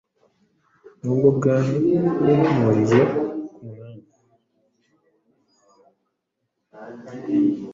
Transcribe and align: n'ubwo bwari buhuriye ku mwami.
n'ubwo 1.01 1.27
bwari 1.37 1.73
buhuriye 2.25 3.01
ku 3.53 3.61
mwami. 3.69 4.03